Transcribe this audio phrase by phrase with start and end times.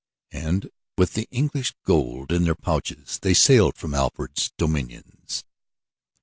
[0.33, 5.43] And with the English gold in their pouches they sailed from Alfred's dominions.